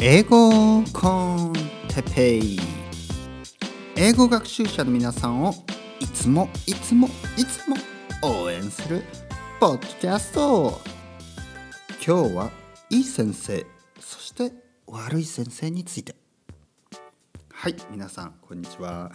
[0.00, 1.52] 英語コン
[1.88, 2.58] テペイ。
[3.96, 5.54] 英語学習者の皆さんを
[6.00, 7.08] いつもいつも
[7.38, 7.76] いつも
[8.22, 9.02] 応援する
[9.60, 10.80] ポッドキャスト。
[12.06, 12.50] 今日は
[12.90, 13.64] いい先生
[13.98, 14.52] そして
[14.86, 16.14] 悪い先生について。
[17.52, 19.10] はい皆さんこんにちは。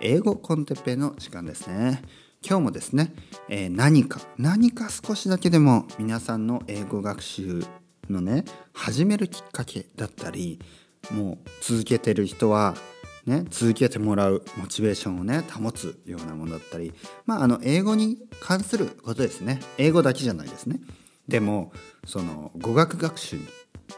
[0.00, 2.02] 英語コンテペイの時間ですね。
[2.46, 3.14] 今日もですね、
[3.48, 7.64] えー、何か何か少しだけでも皆さんの英語学習
[8.10, 10.60] のね始めるきっかけだったり
[11.10, 12.74] もう続けてる人は
[13.26, 16.92] ね、続けてもらうモチベーションをね保つようなものだったり
[17.24, 19.60] まああの英語に関することですね。
[19.78, 20.78] 英語だけじゃないですね。
[21.26, 21.72] でも
[22.04, 23.46] その語学学習に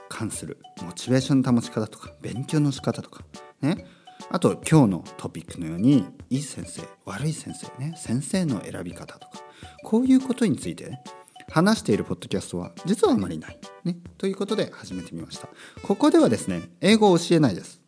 [0.09, 3.25] 関するモチベーションの保ち方とか勉強の仕方とか
[3.61, 3.85] ね。
[4.31, 9.43] あと今日のトピックのようにいい先生悪い先生ね先生の選び方とか
[9.85, 11.03] こういうことについてね
[11.51, 15.49] 話しているポッドキャストは実はあまりない、ね、ということで始めてみました。
[15.83, 17.81] ここではですね英語を教えないです。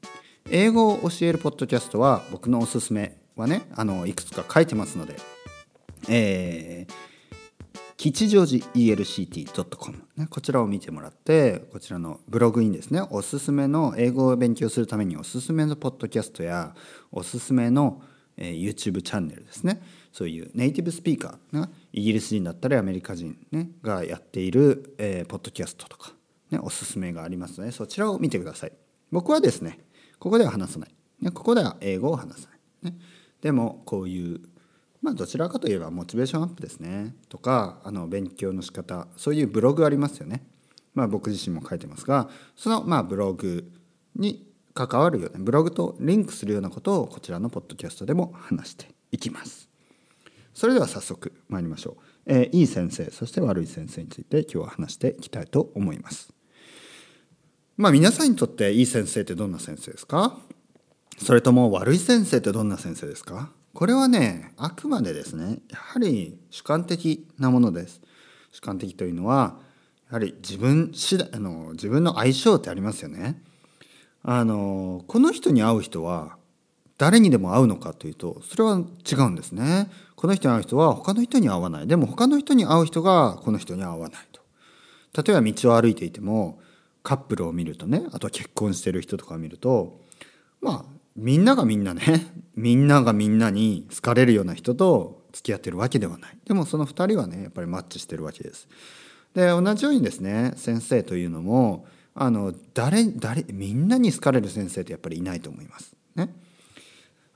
[0.51, 5.16] 英語を教えるポッドキャストは僕のおすすめはねあのいくつか書いてますので、
[6.09, 6.95] えー、
[7.97, 16.75] 吉祥寺 ELCT.com、ね、こちらを見てもらってこちらのブログにですねおすすめの英語を勉強するためにおすすめのポッドキャストや
[17.13, 18.02] おすすめの、
[18.39, 26.13] えー、YouTube チャンネルですねそういうネイティブスピーカー、ね、イギリス人だったりアメリカ人、ね、がやっている、えー、ポッドキャストとか、
[26.51, 28.73] ね、おすすめがありますのでそちらを見てください
[29.11, 29.81] 僕はですね
[30.19, 30.91] ここでは話さない。
[31.21, 32.49] ね、ここでは英語を話さ
[32.83, 32.93] ない。
[32.93, 32.99] ね、
[33.41, 34.41] でもこういう
[35.01, 40.45] まあどちらかといえばモチベーションアップですねとかあの勉強の仕方そういうブログありますよね。
[40.95, 43.71] まあ僕自身も書いてますがそのまあブログ
[44.16, 44.48] に
[44.87, 49.68] 関わるようなブログとリンクするようなことをこちらのポッドキャストでも話していきます。
[50.54, 52.02] それでは早速参りましょう。
[52.26, 56.32] えー、いい先生そして悪い先生について今日は話していきたいと思います。
[57.76, 60.38] まあ皆さんにとっていい先生ってどんな先生ですか？
[61.18, 63.51] それとも悪い先生ってどんな先生ですか？
[63.74, 68.00] これはねあくまでですねやはり主観的なものです
[68.50, 69.58] 主観的というのは
[70.08, 73.42] やはり自分次第あの自分の相性ってありますよね
[74.22, 76.36] あのこの人に会う人は
[76.98, 79.88] 誰にでも会うのかというとそれは違うんですね。
[80.16, 81.86] この人に会う人は他の人に会わない。
[81.86, 85.22] でも他の人に会う人がこの人に会わないと。
[85.22, 86.60] 例えば道を歩いていても
[87.02, 90.00] カップルを見るとねあとは結婚してる人とかを見ると
[90.60, 90.84] まあ
[91.16, 92.02] みんながみんなね
[92.56, 96.38] みんながみんなに好かれるような人と付き合ってるわけではない。
[96.46, 98.68] でもその2人はねやっぱりマッチしてるわけです。
[99.34, 101.86] で同じようにですね先生というのも
[102.20, 105.94] あの誰誰みんなに好かれる先生ってやっぱりいないと思います。
[106.16, 106.34] ね。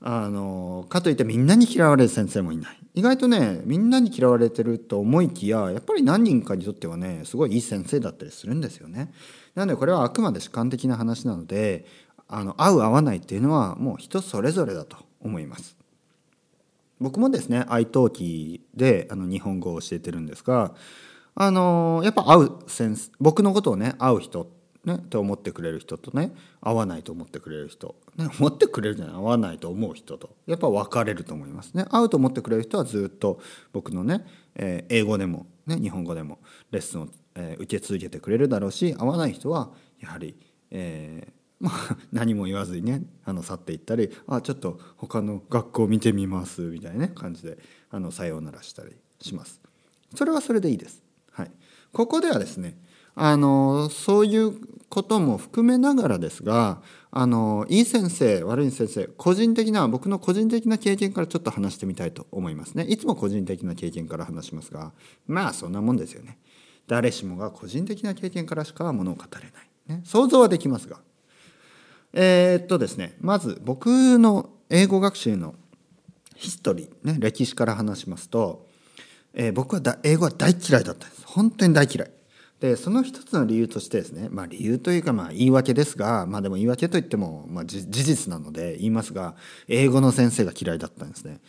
[0.01, 9.13] あのかといってみんなに嫌われる先生もいない意外とねみんなに嫌われてると思いきややっぱり何人かにとってはねすごいいい先生だったりするんですよね。
[9.55, 11.85] なのでこれはあくまで主観的な話なので
[12.27, 15.77] あの合う合わないっていうのはもう人それぞれだと思います。
[16.99, 20.73] 僕もですね愛登記であの日本語を教えてるんですが
[21.35, 24.45] あのやっぱ合うセンス僕のことをね合う人
[24.85, 29.15] ね、と思ってくれる人とね合わないと思ってくれる人、ね、思ってくれるじゃない？
[29.15, 31.85] 合わないと思う人とやっぱ分かれると思いますね。
[31.89, 33.39] 合うと思ってくれる人はずっと
[33.71, 36.39] 僕のね、えー、英語でも、ね、日本語でも
[36.71, 40.35] レッスンを、えー、受け続けてくれるだろうし合わない人はやはり、
[40.69, 47.57] えーまあ、 何も言わずにねあの去っていったりあちょっと他の学校見てみますみたいな、感じで
[47.89, 49.61] あのさようならしたりします。
[50.13, 51.01] それはそれでいいです、
[51.31, 51.51] はい、
[51.91, 52.77] ここではですね
[53.15, 54.53] あのそういう
[54.89, 56.81] ことも含めながらですが
[57.11, 62.83] あのいい先生悪い先生個人的な僕の個人的な経験からちょっと話してみたいと思いますね。
[62.85, 64.91] いつも個人的な経験から話しますが
[65.27, 66.37] まあそんなもんですよね。
[66.87, 70.99] 誰しもが個人的な経験からしかものを語れない、ね、想像はできますが。
[72.13, 75.55] えー、っとですねまず僕の英語学習の
[76.35, 78.67] ヒストリー、ね、歴史から話しますと、
[79.33, 81.23] えー、僕はだ英語は大嫌いだったんです。
[81.25, 82.11] 本当に大嫌い。
[82.63, 89.35] でその一つの理由としてですね、まあ、理由というかまあ言い訳ですが、まあ、でも言い訳といってもまあ事実なので言いますが
[89.67, 91.41] 英語の先生が嫌いだったんですね。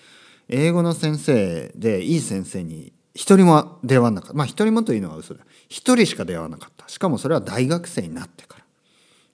[0.48, 4.34] 英語の先生でいい先生に一人も出会わなかった。
[4.34, 5.44] まあ一人もというのは嘘だ。
[5.68, 6.88] 一人しか出会わなかった。
[6.88, 8.64] しかもそれは大学生になってから。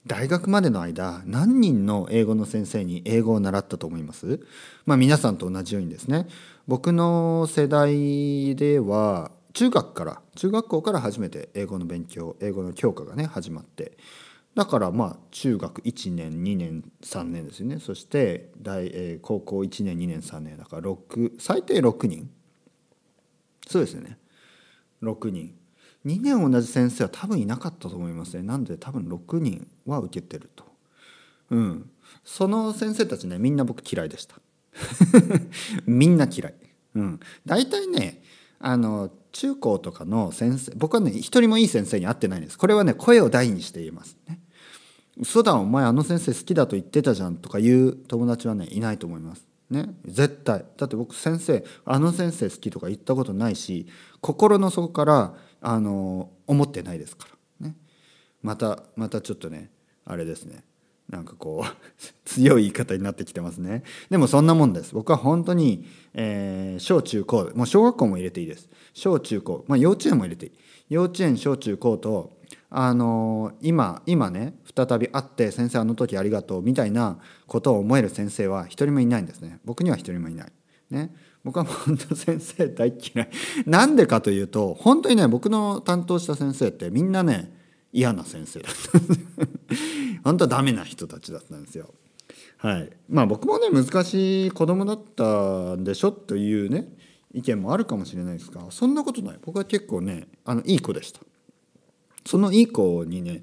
[0.06, 4.40] 大学までの間何人の英語の先生に英語を習ったと思います？
[4.84, 6.28] まあ皆さんと同じようにですね。
[6.68, 13.96] 僕の世代では中学から中学校から初めて英語の勉強英語の教科がね始まって。
[14.54, 17.78] だからまあ中学1年2年3年ですよね。
[17.78, 20.58] そして大、えー、高校1年2年3年。
[20.58, 22.30] だから6最低6人。
[23.66, 24.18] そうですよね。
[25.02, 25.54] 6人。
[26.06, 28.42] 2年同じ先生は多分いなかったと思いますね。
[28.42, 30.64] なんで多分6人は受けてると。
[31.50, 31.90] うん。
[32.24, 34.40] その先生たちねみんな僕嫌いでした。
[35.86, 36.54] みんな嫌い。
[36.94, 37.20] うん。
[37.46, 38.22] 大体ね
[38.58, 42.58] あの中高とかの先生僕はね一人もいい先生に会ってないんです。
[42.58, 44.40] これはね声を大にして言えますね。
[45.16, 49.46] 嘘だお前あの先生好きだと言ってたじゃんとかいう友達はねいないと思います。
[49.70, 49.94] ね。
[50.04, 50.64] 絶対。
[50.76, 53.86] だって僕先生あの先生好きとか言ったことないし
[54.20, 57.28] 心の底からあの思ってないですか
[57.60, 57.68] ら。
[57.68, 57.76] ね。
[58.42, 59.70] またまたちょっとね
[60.04, 60.64] あれですね。
[61.10, 61.76] なんかこう
[62.24, 63.82] 強い言い方になってきてますね。
[64.08, 64.94] でもそんなもんです。
[64.94, 65.84] 僕は本当に、
[66.14, 68.68] えー、小中高もう小学校も入れていいです。
[68.94, 70.52] 小中高、まあ、幼稚園も入れていい。
[70.88, 72.38] 幼稚園小中高と
[72.70, 77.18] あのー、今今ね再び会って先生あの時ありがとうみたいな
[77.48, 79.58] ことを思える先生は一人もいないんですね。
[79.64, 80.52] 僕には一人もいない。
[80.90, 81.12] ね。
[81.42, 83.30] 僕は本当先生大嫌い。
[83.66, 87.59] なんでかというと本当にね僕の担当した先生ってみんなね
[87.92, 88.98] 嫌な先生だった。
[88.98, 89.20] んです
[90.22, 91.94] 本当はダメな人たちだったんですよ。
[92.58, 96.88] はい、まあ僕もね難しい子供だったんでしょというね
[97.32, 99.38] 意見もあるかもしれないですがそんなことない。
[99.42, 101.20] 僕は結構ねあのいい子でした。
[102.26, 103.42] そのいい子にね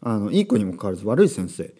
[0.00, 1.72] あのいい子にもかかわらず悪い先生。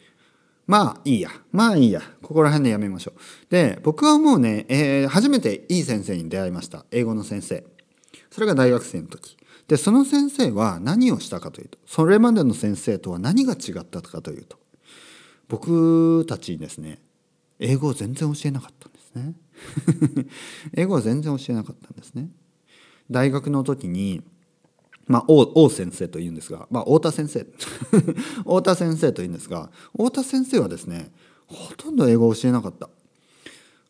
[0.67, 1.31] まあいいや。
[1.51, 2.01] まあいいや。
[2.23, 3.21] ここら辺でやめましょう。
[3.51, 6.87] で僕はもうね、えー、初めていい先生に出会いました。
[6.91, 7.65] 英語の先生。
[8.31, 9.37] それが大学生の時。
[9.73, 14.59] でその先生は何をしたかというとそれまでの先生とは何が違ったかというと
[15.49, 17.01] 僕たちにですね
[17.59, 19.35] 英語を全然教えなかったんですね。
[20.77, 22.29] 英語は全然教えなかったんですね。
[23.11, 24.21] 大学の時に
[25.07, 27.47] まあ、王先生というんですが、まあ、太田先生。
[28.45, 31.11] 太田先生というんですが太田先生はですね
[31.47, 32.91] ほとんど英語を教えなかった。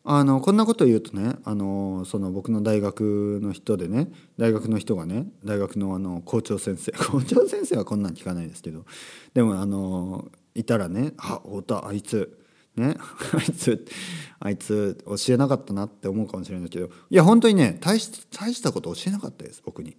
[0.05, 8.85] あのこんなこと言うとねあのその僕の大学の人でね大学の人がね大学のあの校長先生 校長先生はこんなん聞かないですけど
[9.33, 12.37] でもあのいたらね「あ太田あいつ
[12.75, 12.97] ね
[13.33, 13.85] あいつ
[14.39, 19.95] あいつ教えなかったな」って思うかもしれないけどいや本当にね大し大したこと教えなかったです僕に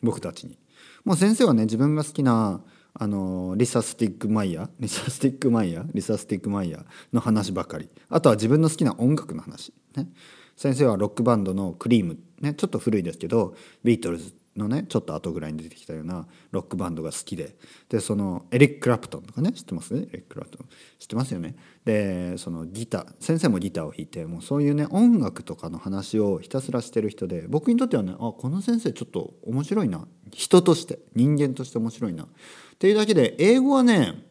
[0.00, 0.58] 僕たちに。
[1.04, 2.62] もう先生はね自分が好きな
[2.94, 7.88] あのリサ・スティック・マイヤー リサ・スティック・マイヤーリサ・スティック・マイヤーの話ばかり。
[8.08, 10.08] あとは自分の好きな音楽の話、ね、
[10.56, 13.54] 先生はロックバンドのクリーム、ね、ちょっと古いですけど
[13.84, 14.34] ビートルズ。
[14.60, 17.56] のねちょっと後ぐらいに出てきたようなロックバンドが好きで。
[17.88, 19.96] でそのエリック・クラプトンとかね知ってます？
[19.96, 20.66] エリック・クラプトン。
[20.98, 21.56] 知ってますよね。
[21.84, 30.06] でそのギター先生もギターを弾いてもうそういうね音楽とかの話をひたすらしてる人で僕にとってはねあこの先生ちょっと面白いな。
[30.32, 32.24] 人として人間として面白いな。
[32.24, 32.26] っ
[32.78, 34.22] ていうだけで英語はね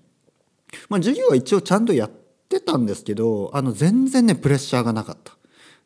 [0.87, 2.11] まあ授業は一応ちゃんとやっ
[2.47, 5.33] てたんですけどあの全然ねプレッシャーがなかった。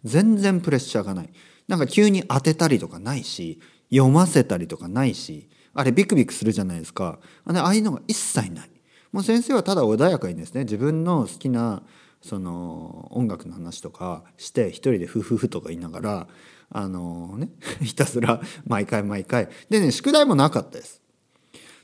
[0.04, 1.30] 全然プレッシャーがない。
[1.68, 3.62] なんか急に当てたりとかないし
[3.94, 7.19] 読ませたりとかないしあれビクビクするじゃないですか。
[7.45, 8.69] あああいうのが一切ない。
[9.12, 11.84] もう先生はただ穏やかにですね自分の好きな
[12.22, 16.28] その音楽の話とかして一人でフフフとか言いながら
[16.69, 17.50] あのね
[17.81, 19.50] ひたすら毎回毎回。
[19.69, 21.01] でね宿題もなかったです。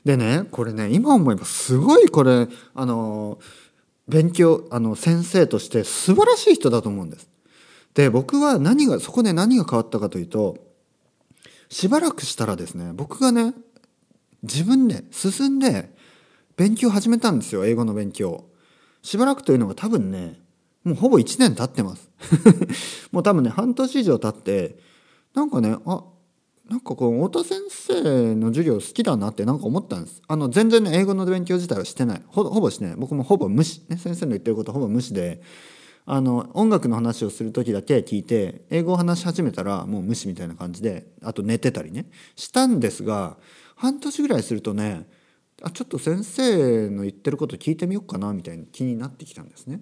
[0.04, 3.38] でねこれね今思えばすごいこれあの
[4.08, 7.28] 勉強あの先生として素晴らしい人だと思うんです。
[7.94, 10.69] で僕は何がそこで何が変わったかというと
[11.70, 13.54] しばらくしたらですね僕がね
[14.42, 15.90] 自分で進んで
[16.56, 18.44] 勉強始めたんですよ英語の勉強。
[19.02, 20.38] しばらくというのが多分ね
[20.84, 22.10] もうほぼ1年経ってます。
[23.12, 24.78] もう多分ね半年以上経って
[25.34, 26.04] なんかねあ
[26.68, 30.22] なんかこう太田先生の授業好きだなってなんか思ったんです。
[30.26, 32.22] あの全然ね英語の勉強自体はしてない。
[32.26, 32.96] ほぼしてない。
[32.96, 35.40] 僕もほぼ無視、ね、先生の言ってることほぼ無視で。
[36.06, 43.36] あの音楽の話をする時だけ聞いて英語を話し始めたらもう無視みたいな感じであと寝てたりねしたんですが
[43.76, 45.06] 半年ぐらいするとね
[45.62, 49.80] あちょっと先生の言ってること聞いてみようかなみたいな気になってきたんですね。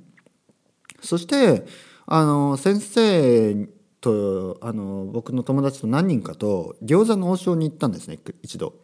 [1.01, 1.65] そして
[2.07, 3.69] あの先生
[4.01, 8.75] とあの僕の友達と何人かと餃子の王将に行ったんですね一度。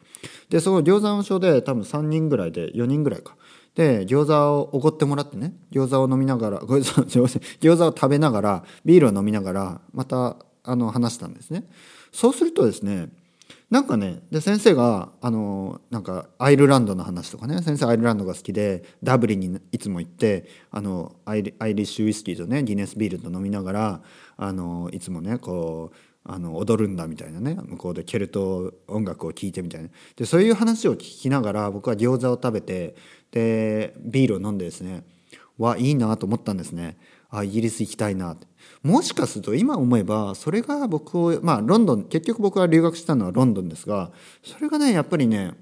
[0.48, 3.36] でその餃子の王将で多分3人ぐらいで4人ぐらいか
[3.74, 11.64] で餃子をおごってもらってね餃子を飲みながらごめんなさい餃子を食べながらビールを飲みながらまたあの話したんですね。
[12.12, 13.08] そうするとですね
[13.70, 24.02] なんかねで先生があのなんかアイルランドの話とかね先生アイルランドが好きでダブリンにいつも行ってあのアイリッシュウイスキーとねギネスビールと飲みながら
[24.36, 27.54] あのいつもねこうあの踊るんだみたいなね。
[27.54, 29.90] 向こうでケルト音楽を聴いてみたいな。
[30.16, 32.96] でそういう話を聞きながら僕は餃子を食べて
[33.30, 35.04] でビールを飲んでですね
[35.58, 36.96] わいいなと思ったんですね。
[37.30, 38.32] あイギリス行きたいな。
[38.32, 38.46] って
[38.82, 44.10] もしかすると今思えばそれが僕をまあロンドン結局僕は留学したのはロンドンですが
[44.42, 45.52] それがねやっぱりね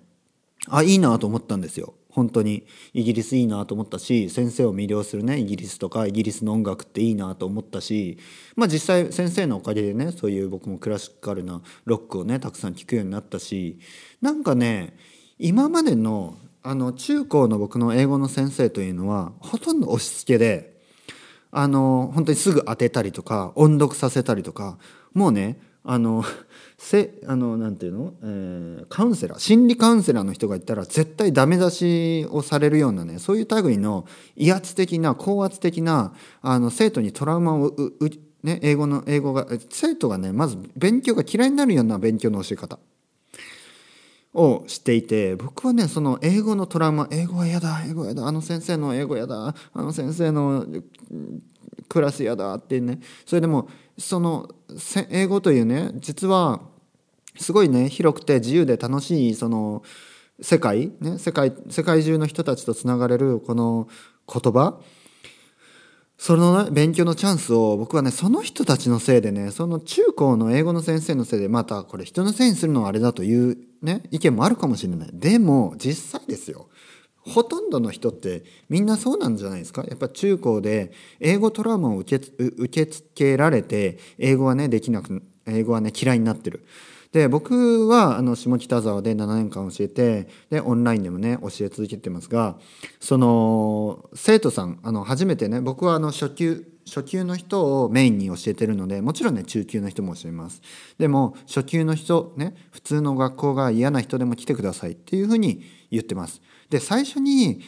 [0.69, 1.95] あいいなと思ったんですよ。
[2.13, 8.19] 本当にイギリスいいなと思ったし先生を魅了するねイギリスとかイギリスの音楽っていいなと思ったし
[8.55, 13.79] まあ実際先生のおかげでねそういう僕もクラシカルなロックをねたくさん聴くようになったし
[14.21, 14.95] なんかね
[15.39, 20.81] 今までのあの中高の僕の英語の先生というのはほとんど押し付けで
[21.51, 24.79] あの本当にすぐ当てたりとか音読させたりとか
[25.13, 26.25] もうねあの
[26.79, 38.11] せあのなんていうの、えー、カウンセラー心理カウンセラーの人がいたら絶対ダメ出しをされるようなねそういう類の威圧的な高圧的なあの生徒にトラウマをうう、
[38.45, 42.79] ね、英語の英語が生徒がねまず勉強が嫌いになるような勉強の教え方。
[44.35, 50.67] をしていて僕はねその英語のトラウマ英語は嫌だ英語は嫌だあの先生の英語嫌だあの先生の
[51.93, 53.01] クラス嫌だってね。
[53.27, 53.69] それでも
[53.99, 54.49] その
[55.11, 56.63] 英語というね実は
[57.37, 59.83] すごいね広くて自由で楽しいその
[60.41, 63.89] 世界、ね、世界世界中の人たちとつながれるこの
[64.27, 64.81] 言葉。
[66.17, 75.11] その、ね、勉強のチャンスを僕はねその人たちのせいでねその中高の英語の先生のせいでまたこれ人のせいにするのはあれだというね意見もあるかもしれない。
[75.13, 76.69] でも実際ですよ。
[77.25, 79.85] ほとんどの人ってみんなそうなんじゃないですか？
[79.89, 86.65] やっぱ中高で英語トラウマを受け受け付けられて英語はねできなく英語はね嫌いになってる。
[87.13, 92.57] で僕はあの下北沢で7年間教えてでオンラインでもね教え続けてますが
[93.01, 100.63] その生徒さんあの初めてね僕はあの初級初級の人をメインに教えてるのでもちろんね中級の人も教えます。
[100.99, 106.41] でも初級の人ね普通の学校が嫌な人でも来てくださいっていうふうに言ってます。
[106.73, 107.61] で最初に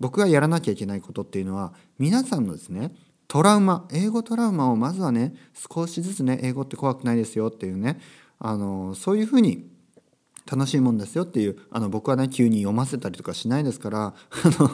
[0.00, 2.92] 僕がやらなきゃいけないことっていうのは皆さんのですね
[3.28, 8.00] トラウマ英語トラウマをまずはね少しずつね英語って怖くないですよっていうね
[8.40, 9.70] あのそういうふうに
[10.50, 14.14] 楽しいもんですよっていうあの僕はね急に読ませたりとかしないですから あ
[14.58, 14.70] の、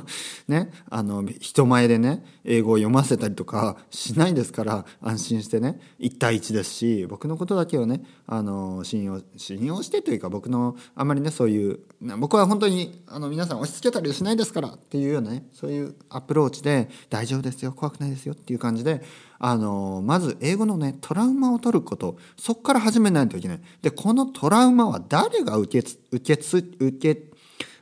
[0.46, 11.80] ね、あの人前でね英語を読ませたりとか しないですから安心してね1対1ですし僕のことだけをねあの信用信用してというか僕のあんまりねそういう
[12.18, 19.02] 僕は本当にあの皆さん押し付けたりしないですからっていうようなねそういうアプローチで大丈夫ですよ怖くないですよっていう感じで
[19.38, 22.16] あのまず英語のねトラウマを取ること。
[22.36, 23.60] そこから始めないといけない。
[23.82, 27.30] でこのトラウマは誰が受けつ受けつ受け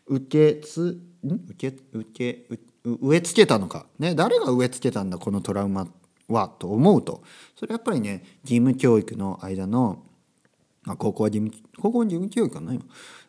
[0.07, 5.87] 受けつ受け受け植え付けたのか、ね、誰が植え付けたんだこのトラウマ
[6.29, 7.23] はと思うと。
[7.57, 10.05] それやっぱりね義務教育の間の
[10.83, 12.85] まあ高校は義務高校は義務教育かな今、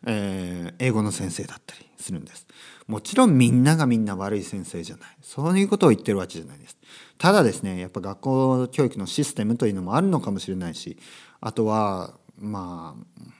[0.06, 1.83] えー、英語の先生だったり。
[1.98, 2.46] するんです。
[2.86, 5.08] もちろんみんながみんな悪い先生じゃない。
[5.22, 6.76] そういうことを言ってるわけじゃないです。
[7.18, 10.98] ただですねやっぱ学校教育のシステムというのもあるのかもしれないし
[11.40, 13.30] あとはまあ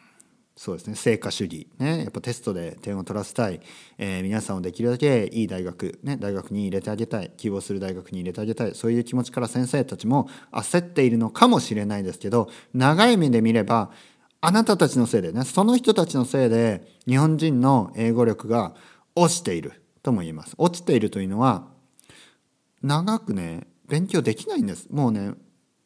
[0.56, 2.04] そうですね成果主義ね。
[2.04, 3.60] やっぱテストで点を取らせたい、
[3.98, 7.32] えー、皆さんをできるだけいい大学ね大学に入れてあげたい。
[7.36, 8.74] 希望する大学に入れてあげたい。
[8.74, 13.90] そういう気持ちから先生たちも焦っているのかもしれないですけど長い目で見れば
[14.46, 18.74] あなたたちのせいでねその人たちのせいで日本人の英語力が
[19.14, 20.54] 落ちているとも言えます。
[20.58, 21.66] 落ちているというのは
[22.82, 24.86] 長くね勉強できないんです。
[24.90, 25.32] もうね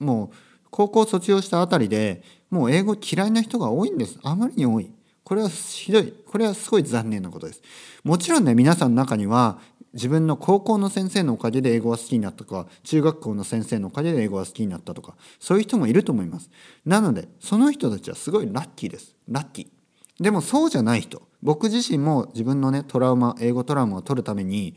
[0.01, 0.37] もう
[0.71, 4.19] 高校卒業したあたりでもう英語嫌いな人が多いんです。
[4.23, 4.91] あまりに多い。
[5.23, 6.13] これはひどい。
[6.27, 7.63] これはすごい残念なことです。
[8.03, 9.61] もちろんね皆さんの中には
[9.95, 16.51] 自分の高校の先生のおかげで英語が好きになったとか中学校の先生のおかげで英語が好きになったとかそういう人もいると思います
[16.85, 24.75] なのでその人たちはすごいラッキーですラッキーでもそうじゃない人僕自身も自分のねトラウマ英語トラウマを取るために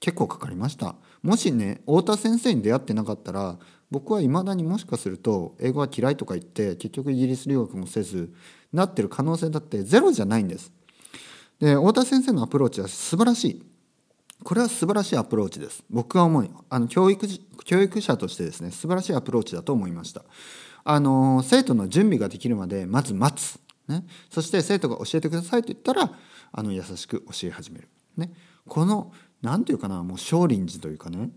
[0.00, 3.58] 結構かかりましたもしね太田先生に出会ってなかったら
[3.90, 8.32] 僕はいまだにもしかすると英語は嫌いとか言って結局イギリス留学もせず
[8.72, 10.72] なってる可能性だってゼロじゃないんです。
[11.60, 13.73] で太田先生のアプローチは素晴らしい。
[14.44, 15.82] これは素晴らしいアプローチです。
[15.88, 17.26] 僕は思いあの教育
[17.64, 20.22] 教育者としてですね素晴らしいアプローチだと思いました。
[20.84, 23.58] あの生徒の準備ができるまでまず待つ、
[23.88, 26.12] ね、そして生徒が教えてくださいと言ったら
[26.52, 27.88] あの優しく教え始める。
[28.18, 28.32] ね、
[28.68, 31.30] この何て言うかなもう少林寺というかね。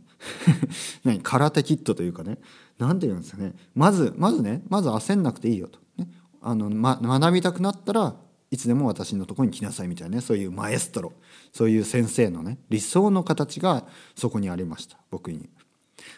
[1.06, 2.40] 何空手キットというかね。
[2.78, 3.56] 何て言うんですかね。
[3.74, 6.10] まずまずねまず焦んなくていいよと、ね、
[6.42, 8.16] あの、ま、学びたくなったら
[8.50, 11.14] いつでも私のとこに来なさいみたいなねそういうマエストロ
[11.52, 13.86] そういう先生のね理想の形が
[14.16, 15.50] そこにありました僕に。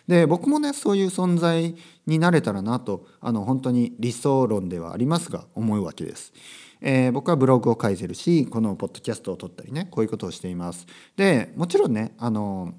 [0.08, 6.34] で僕もねそういう存在になれたらなとあの本当に理想論ではありますが思うわけです。
[6.82, 10.86] えー、僕はブログを書いてるしこのポッドキャストを撮ったりねこういうことをしています。
[11.16, 12.74] でもちろんねあの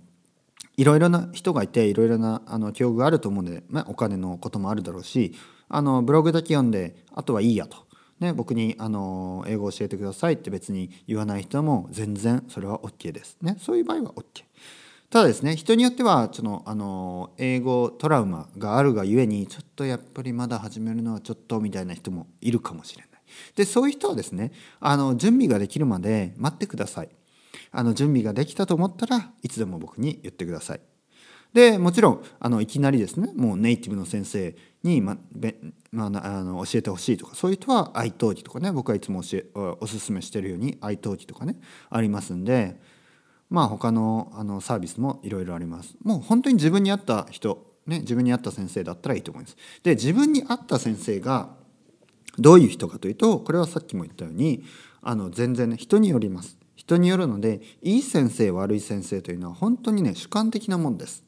[0.77, 5.35] いろいろな人がいていろいろなあの境遇があると思うんで、まあ、お金のこともあるだろうし
[5.69, 7.77] あのブログだけ読んであとはいいやと、
[8.21, 13.39] ね、僕にあの英語を教えてくださいって別に言わない人も全然それは OK です。
[13.41, 14.45] ね、そういう場合は OK。
[15.09, 23.23] ただですね人によってはそのあの英語トラウマがあるがゆえにちょっとやっぱりまだ始めるのはちょっとみたいな人もいるかもしれない。
[23.57, 27.09] でそういう人はですねあの準備ができるまで待ってください。
[27.73, 30.81] あの準備ができたと思ったらいつでも僕に言ってください。
[31.53, 35.19] でもちろんあのいきなりですねもうネイティブの先生に、ま
[35.93, 41.61] まあ、あの教えてほしいとかそういう人は i 登記とかね僕はいつも教えおすすめしてるように i 登記とかね
[41.91, 42.81] ありますんで
[43.51, 45.97] まあ他のあのサービスもいろいろあります。
[46.03, 49.57] もう本当に自分に合った人ね自分に合った先生だったらいいと思います。
[49.83, 51.51] で自分に合った先生が
[52.39, 54.63] どういう人かというとこれはさっきも言ったように
[55.03, 56.57] あの全然ね人によります。
[56.77, 61.25] 人によるのでいい先生悪い先生というのは本当にね主観的なもんです。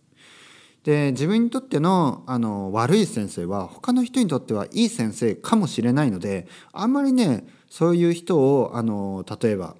[0.85, 9.77] で自分にとってのあの悪い先生は他の人にとってはいい先生かもしれないのであんまりねそういう人をあの例えば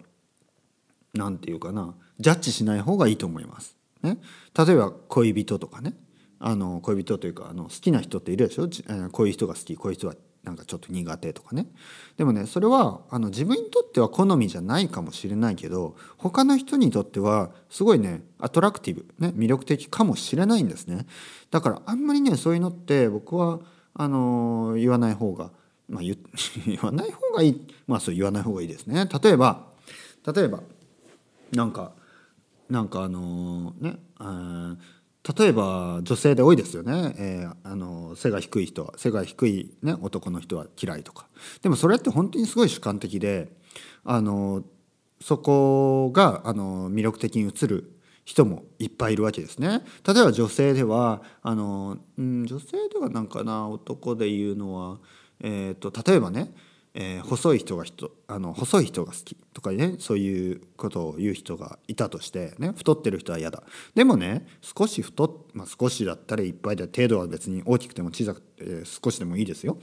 [1.15, 3.77] 何て言うかなジャッジしない方がいいと思います。
[4.03, 4.19] ね、
[4.57, 5.95] 例えば恋人とかね。
[6.45, 8.69] あの恋人というかあの好きな人っているでしょ？
[9.13, 11.67] こういう人が好きこういう人はなんかちょっと苦手とかね。
[12.17, 21.07] でもねそれはあの自分にとっては好みじゃないかもしれないけど他の人にとってはすごいねアトラクティブ、ね、魅力的かもしれないんですね。
[21.51, 23.61] だからあんまりねそういうのって僕は
[23.95, 25.53] あの言わない方が、
[25.89, 26.19] まあ、言
[26.67, 27.67] 言わない方がいい。
[27.87, 29.09] まあそう言わない方がいいですね。
[29.23, 29.67] 例えば
[30.35, 30.61] 例えば
[31.53, 31.93] なんか
[32.69, 34.77] なんかあのねあ
[35.39, 41.29] 例えば女性で多いですよね、えー、あの背が低い人は背が低い、ね、男の人は嫌いとか
[41.63, 43.53] でもそれって本当にすごい主観的で
[44.05, 44.65] あの
[45.21, 47.93] そこがあの魅力的に映る
[48.25, 49.83] 人もいっぱいいるわけですね。
[50.07, 54.99] 例えば女性ではあの、うん、女性ではなんかな男で言うのは、
[55.41, 56.53] えーと例えばね
[56.95, 63.63] えー、細い人が人あの細い人が好きとかねそういうことを言う人がいたとして、ね、太ってる人は嫌だ
[63.95, 69.79] でもね少し太っ、まあ、少しだったりいっぱいで程度は別に大きくても小さくて、えー、少しでもいいですよ、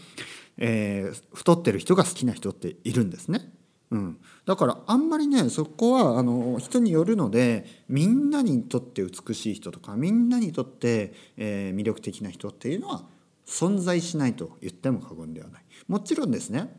[0.57, 3.51] えー、太ってる人が好きな人っているんですね。
[3.91, 13.01] うん、だからあんまりねそこはあの人によるのでみんなにとって美しい人とかみんなにとって、えー、魅力的な人っていうのは
[13.47, 15.63] 存在しないと言っても過言ではない。
[15.87, 16.69] もちろんですね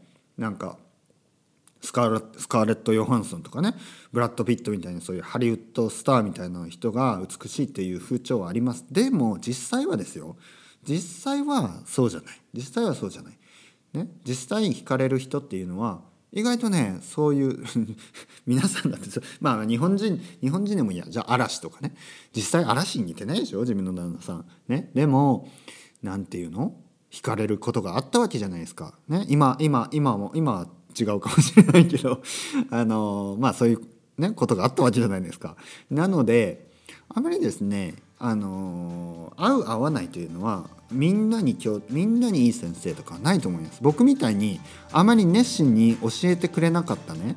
[0.40, 0.78] なんか
[1.82, 3.74] スカーレット・ヨハンソンとかね
[4.10, 8.84] ブラッド・ピットみたいなそういうハリウッドスターみたいな人が美しいっていう風潮はあります。
[8.90, 10.36] でも実際はですよ。
[10.82, 12.40] 実際はそうじゃない。
[12.54, 13.38] 実際はそうじゃない、
[13.92, 16.00] ね、実際に惹かれる人っていうのは
[16.32, 17.64] 意外とねそういう
[18.46, 19.08] 皆さんだって
[19.40, 21.04] まあ日本人日本人でもいいや。
[21.06, 21.94] じゃあ嵐とかね。
[22.34, 24.46] 実際嵐に似てないでしょ自分の旦那さん。
[24.68, 24.90] ね。
[24.94, 25.48] でも
[26.02, 26.74] 何て言うの？
[27.10, 28.94] 惹かれることがあったわけじゃないですか。
[29.08, 30.66] ね、今今今も今は
[30.98, 32.22] 違うかもしれないけど
[32.70, 33.80] あのまあそういう、
[34.18, 35.56] ね、ことがあったわけじゃないですか。
[35.90, 36.70] なので
[37.08, 43.78] あまりですねあの合う合わないというのはみんなに今日みんなにいい先生とかないと思います。
[43.82, 44.60] 僕みたいに
[44.92, 47.36] あまり熱心に教えてくれなかったね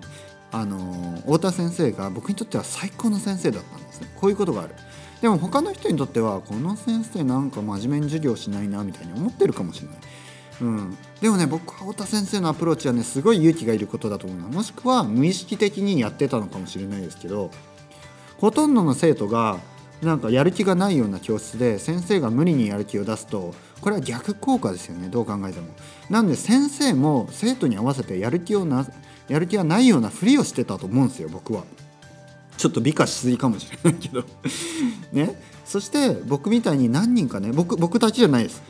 [0.51, 4.12] あの太田先生が僕にとっては最高の先生だったんですね。
[4.19, 4.75] こういうことがある。
[5.23, 9.97] でも他の人にとってはこの先生なんか真面目に授業しないなみたいに思ってるかもしれない。
[10.62, 17.51] うん、でもね僕は太田先生のアプローチはねすごい勇気がいることだと思いますもしくは無意識的にやってたのかもしれないですけど
[18.38, 19.59] ほとんどの生徒が
[20.01, 25.67] なんかやる気がないような教室で先生が無理にやる気を出すとこれは逆効果ですよねどう考えても。
[26.09, 28.86] なんで先生も生徒に合わせてやる気をな
[29.29, 31.63] やる気がないようなふりをしてたと思うんですよ僕は。
[32.63, 34.23] ちょっと美化しすぎかもしれないけど。
[35.12, 35.38] ね。
[35.65, 38.63] そして僕みたいに何人かね僕僕たちじゃないです。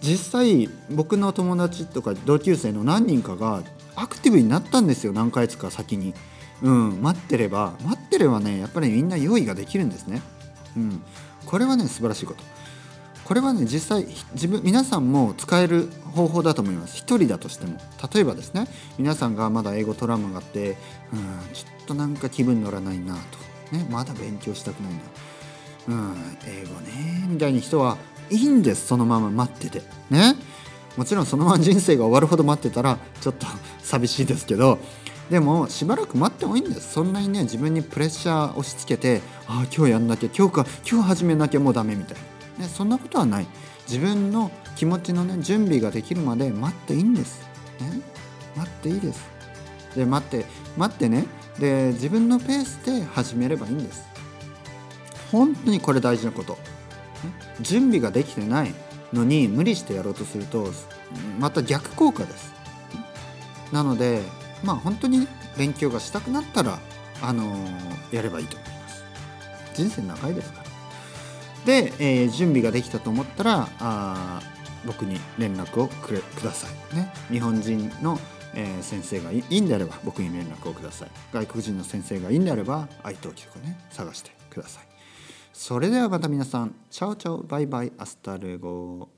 [0.00, 3.64] 実際僕の友達とか同級生の何人かが
[3.96, 6.14] アクティブになったんですよ何ヶ月か先に。
[6.62, 7.02] うん。
[7.02, 10.22] 待ってれば待ってればねやっぱりみんな用意ができるんですね。
[10.76, 11.02] うん。
[11.46, 12.44] これはね素晴らしいこと。
[13.26, 16.96] これはね実際自分皆さんも使える方法だと思います。
[16.96, 17.76] 一人だとしても。
[18.14, 20.76] 例えばですね皆さんがまだ英語トラウマがあって
[21.12, 23.16] うんちょっとなんか気分乗らないな
[23.70, 25.00] と、ね、まだ勉強したくないな。
[25.88, 27.96] うん英語ねみたいに人は
[28.30, 29.82] いいんですそのまま待ってて。
[30.08, 30.36] ね。
[30.96, 33.44] もちろんそのまま人生が終わるほど待ってたらちょっと
[33.82, 34.78] 寂しいですけど。
[35.30, 36.92] でもしばらく待ってもいいんです。
[36.92, 42.20] そんなにね自分にプレッシャー押し付けてああ今日やんなきゃ今日か今日始めなきゃもうダメみたいな、
[42.58, 43.46] ね、そんなことはない。
[43.86, 47.40] 自分の気持ちのね準備ができるまで待っていいんです、
[47.80, 48.00] ね、
[48.56, 49.28] 待っていいです。
[49.94, 50.44] で待って
[50.76, 51.26] 待ってね。
[51.58, 54.04] で自分のペースで始めればいいんです。
[55.32, 56.52] 本当にこれ大事なこと。
[56.54, 56.58] ね
[57.60, 58.74] 準備ができてない
[59.12, 60.70] のに無理してやろうとすると
[61.38, 62.52] また逆効果です。
[63.72, 64.20] なので
[64.62, 66.78] まあ本当に勉強がしたくなったら
[67.22, 69.04] あのー、やればいいと思います。
[69.74, 70.65] 人生長いですから。
[71.66, 74.40] で、えー、準備ができたと思ったらあ
[74.86, 77.12] 僕に連絡をくれくださいね。
[77.28, 78.18] 日本人の、
[78.54, 81.10] えー、先生がいいんであれば僕に連絡をください。
[81.32, 84.84] 外国人の先生がいいんであれば愛登記とかね探してください。
[85.52, 89.08] それではまた皆さんチャオチャオバイバイアスタルゴ